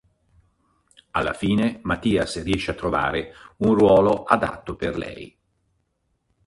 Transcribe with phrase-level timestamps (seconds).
[1.11, 5.37] Alla fine Mathias riesce a trovare un ruolo adatto per lei.